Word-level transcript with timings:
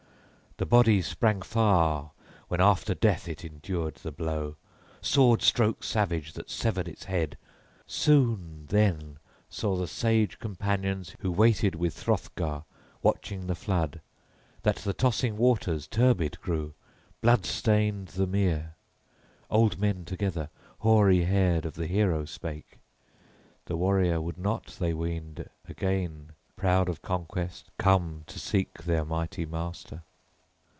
The 0.57 0.65
body 0.67 1.01
sprang 1.01 1.41
far 1.41 2.11
when 2.47 2.61
after 2.61 2.93
death 2.93 3.27
it 3.27 3.43
endured 3.43 3.95
the 3.95 4.11
blow, 4.11 4.57
sword 5.01 5.41
stroke 5.41 5.83
savage, 5.83 6.33
that 6.33 6.51
severed 6.51 6.87
its 6.87 7.05
head. 7.05 7.35
Soon, 7.87 8.65
{23a} 8.67 8.67
then, 8.67 9.17
saw 9.49 9.75
the 9.75 9.87
sage 9.87 10.37
companions 10.37 11.15
who 11.21 11.31
waited 11.31 11.73
with 11.73 12.03
Hrothgar, 12.03 12.63
watching 13.01 13.47
the 13.47 13.55
flood, 13.55 14.01
that 14.61 14.75
the 14.75 14.93
tossing 14.93 15.35
waters 15.35 15.87
turbid 15.87 16.39
grew, 16.41 16.75
blood 17.21 17.43
stained 17.43 18.09
the 18.09 18.27
mere. 18.27 18.75
Old 19.49 19.79
men 19.79 20.05
together, 20.05 20.49
hoary 20.81 21.23
haired, 21.23 21.65
of 21.65 21.73
the 21.73 21.87
hero 21.87 22.23
spake; 22.25 22.77
the 23.65 23.77
warrior 23.77 24.21
would 24.21 24.37
not, 24.37 24.65
they 24.79 24.93
weened, 24.93 25.49
again, 25.67 26.33
proud 26.55 26.87
of 26.87 27.01
conquest, 27.01 27.71
come 27.79 28.23
to 28.27 28.37
seek 28.37 28.83
their 28.83 29.03
mighty 29.05 29.45
master. 29.47 30.03